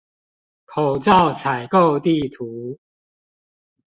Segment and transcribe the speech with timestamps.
[0.65, 2.79] 口罩採購地圖